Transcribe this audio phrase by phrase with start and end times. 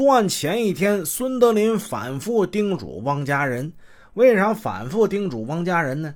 [0.00, 3.70] 作案前一天，孙德林反复叮嘱汪家人。
[4.14, 6.14] 为啥反复叮嘱汪家人呢？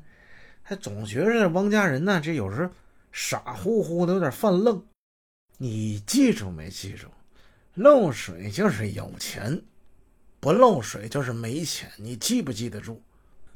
[0.65, 2.71] 他总觉着汪家人呢，这有时
[3.13, 4.83] 傻乎乎的，有点犯愣。
[5.59, 7.09] 你记住没记住？
[7.75, 9.61] 漏水就是有钱，
[10.41, 11.87] 不漏水就是没钱。
[11.99, 13.03] 你记不记得住？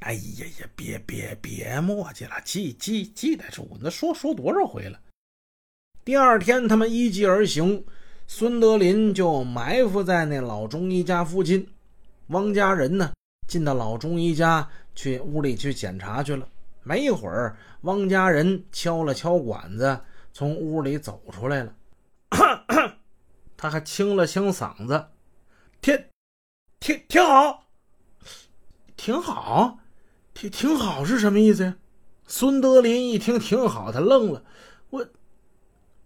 [0.00, 3.79] 哎呀呀，别别别墨迹了，记记记得住。
[3.80, 5.00] 那说说多少回了？
[6.04, 7.82] 第二天，他们依计而行，
[8.30, 11.66] 孙德林就埋伏在那老中医家附近。
[12.27, 13.10] 汪家人呢，
[13.48, 16.46] 进到老中医家去屋里去检查去了。
[16.82, 19.98] 没一会儿，汪家人敲了敲管子，
[20.30, 21.74] 从屋里走出来了。
[22.28, 22.92] 咳 咳
[23.56, 25.06] 他还清了清嗓子，
[25.80, 25.98] 挺
[26.79, 27.65] 挺挺好，
[28.95, 29.79] 挺好，
[30.34, 31.76] 挺挺好是什么意思呀？
[32.26, 34.45] 孙德林一听挺好，他愣了。
[34.90, 35.09] 我，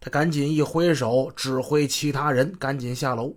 [0.04, 3.36] 他赶紧一挥手，指挥其他人赶紧下楼。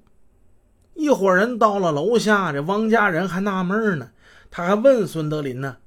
[0.96, 4.10] 一伙人到了楼下，这汪家人还纳闷呢，
[4.50, 5.78] 他还问孙德林呢：“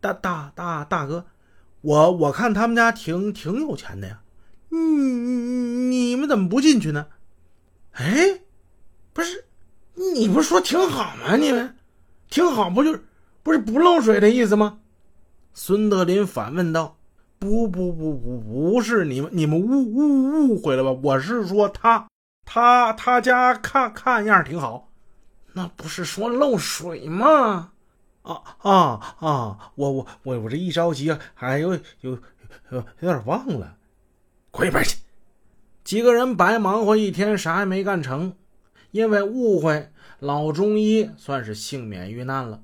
[0.00, 1.26] 大大大大哥，
[1.82, 4.22] 我我看他们家挺挺有钱的呀，
[4.70, 7.08] 你你你们怎么不进去呢？”
[7.92, 8.40] 哎，
[9.12, 9.44] 不是，
[10.14, 11.36] 你不是说挺好吗？
[11.36, 11.76] 你们
[12.30, 13.04] 挺好，不就是
[13.42, 14.78] 不是不漏水的意思吗？
[15.52, 16.96] 孙德林反问道
[17.40, 18.38] ：“不不不不，
[18.72, 20.92] 不是你们你们误误误会了吧？
[21.02, 22.06] 我是说他
[22.44, 24.90] 他他家看看样挺好，
[25.54, 27.72] 那不是说漏水吗？
[28.20, 29.72] 啊啊啊！
[29.74, 32.18] 我我我我这一着急，还有有有
[32.72, 33.74] 有点忘了，
[34.50, 34.98] 滚一边去！”
[35.82, 38.34] 几个人白忙活一天，啥也没干成，
[38.90, 42.60] 因为误会，老中医算是幸免遇难了。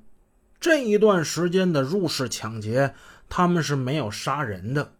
[0.59, 2.93] 这一段时间的入室抢劫，
[3.29, 4.93] 他们是没有杀人的，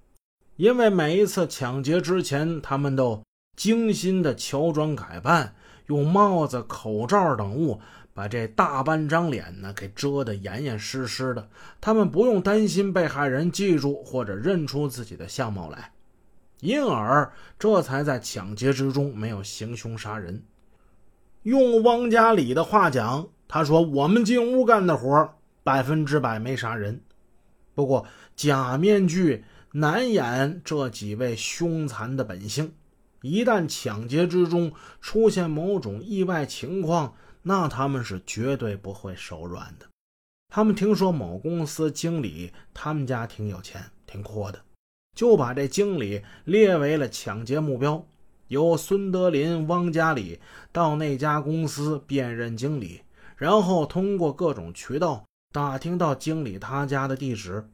[0.56, 3.23] 因为每一次抢劫之前，他们都
[3.56, 5.56] 精心的乔装改扮，
[5.88, 7.80] 用帽子、口罩等物
[8.14, 15.91] 把这大半张脸呢给遮得严严实实的，他们不用担心被害人记住或者认出自己的相貌来。
[16.59, 20.44] 因而，这才在抢劫之中没有行凶杀人。
[21.44, 27.00] 用汪家里的话讲，他说：“我们进屋干的活，百分之百没杀人。
[27.77, 29.43] 不过，假面具
[29.73, 32.73] 难掩这几位凶残的本性。
[33.21, 39.85] 一旦抢劫之中出现某种意外情况，那他们是绝对不会手软的。
[40.51, 44.59] 他们听说某公司经理他们家挺有钱、挺阔的。”
[45.15, 48.03] 就把这经理列为了抢劫目标，
[48.47, 50.39] 由孙德林、汪家里
[50.71, 53.01] 到那家公司辨认经理，
[53.35, 57.68] 然后通过各种渠道打听到经理他家的地址，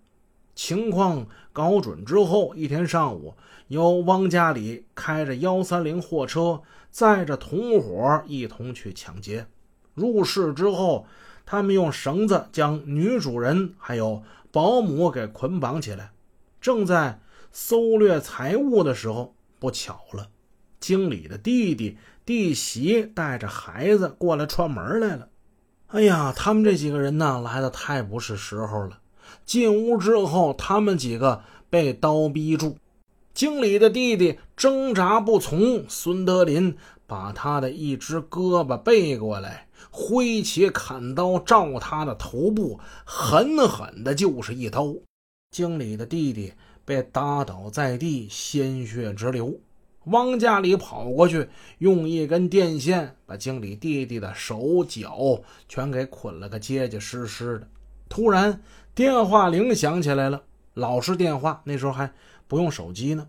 [0.56, 3.36] 情况搞准之后，一天上午，
[3.68, 9.48] 由汪家里开着幺三零货车载着同伙一同去抢劫。
[9.94, 11.06] 入室之后，
[11.46, 16.12] 他们用绳子将女主人还有保姆给捆绑起来，
[16.62, 17.20] 正在。
[17.56, 20.32] 搜掠财物的时候，不巧了，
[20.80, 25.30] 经理的弟弟弟媳带着孩子过来串门来了。
[25.94, 28.98] 哎呀，他们这几个人呢，来的太不是时候了。
[29.46, 32.78] 进屋之后，他们几个被刀逼住，
[33.32, 44.96] 经理的弟弟挣扎不从，孙德林把他的一只胳膊背过来，挥起砍刀照他的头部狠狠的就是一刀。
[45.52, 46.54] 经理的弟弟。
[46.86, 49.58] 被打倒在地，鲜血直流。
[50.06, 57.68] 汪家里跑过去，用一根电线把经理弟弟的手脚全给捆了个结结实实的。
[58.10, 58.62] 突然，
[58.94, 60.44] 电话铃响起来了，
[60.74, 62.12] 老式电话，那时候还
[62.48, 63.28] 不用手机呢。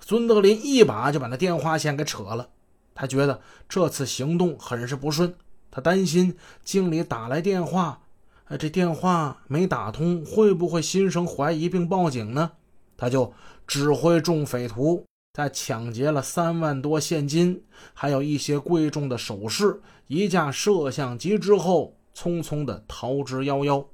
[0.00, 2.48] 孙德林一把就把那电话线给扯了。
[2.94, 5.34] 他觉得这次行动很是不顺，
[5.70, 8.02] 他担心经理打来电话，
[8.48, 12.52] 呃，这电话没打通，会不会心生怀疑并报警呢？
[12.96, 13.32] 他就
[13.66, 17.62] 指挥众匪徒在抢劫了三万多现金，
[17.94, 23.86] 还有一些贵重的首饰、一架摄像机之后，匆匆的逃之夭夭。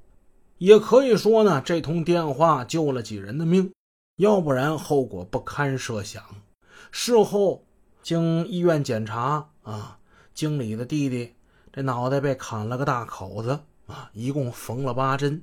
[0.58, 3.72] 也可以说呢，这通电话救了几人的命，
[4.16, 6.22] 要不然后果不堪设想。
[6.90, 7.64] 事后
[8.02, 9.98] 经医院检查啊，
[10.32, 11.34] 经理的弟弟
[11.72, 15.42] 这脑袋被砍了个大口子啊，一共缝了八针。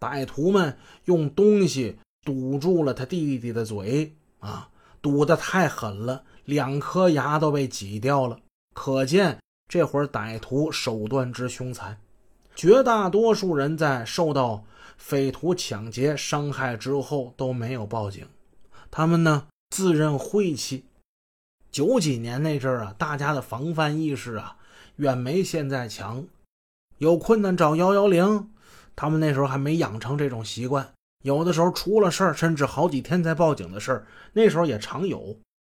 [0.00, 1.98] 歹徒们用东西。
[2.24, 4.68] 堵住了他弟弟的嘴啊，
[5.00, 8.38] 堵得太狠了，两颗牙都被挤掉了。
[8.74, 11.98] 可见这会儿歹徒手段之凶残。
[12.54, 14.64] 绝大多数人在受到
[14.96, 18.26] 匪徒抢劫伤害之后都没有报警，
[18.90, 20.84] 他们呢自认晦气。
[21.70, 24.56] 九几年那阵儿啊，大家的防范意识啊，
[24.96, 26.26] 远没现在强。
[26.96, 28.50] 有困难找幺幺零，
[28.96, 30.92] 他们那时候还没养成这种习惯。
[31.22, 35.36] 有的时候出了事儿，甚至好几天才报警的事儿，那时候也常有。